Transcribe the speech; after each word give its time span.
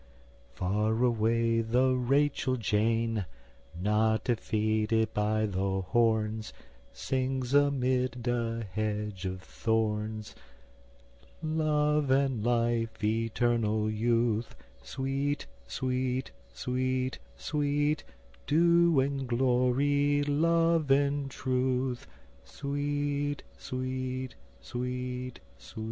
# 0.31 0.51
Far 0.55 1.03
away 1.03 1.61
the 1.61 1.93
Rachel 1.93 2.55
Jane 2.55 3.25
Not 3.79 4.23
defeated 4.23 5.13
by 5.13 5.45
the 5.45 5.81
horns 5.81 6.53
Sings 6.91 7.53
amid 7.53 8.27
a 8.27 8.63
hedge 8.73 9.25
of 9.25 9.43
thorns: 9.43 10.33
"Love 11.43 12.09
and 12.09 12.43
life, 12.43 13.03
Eternal 13.03 13.91
youth 13.91 14.55
Sweet, 14.81 15.45
sweet, 15.67 16.31
sweet, 16.51 17.19
sweet, 17.35 18.03
Dew 18.47 18.99
and 18.99 19.27
glory, 19.27 20.23
Love 20.23 20.89
and 20.89 21.29
truth, 21.29 22.07
Sweet, 22.43 23.43
sweet, 23.55 24.33
sweet, 24.61 25.39
sweet." 25.59 25.67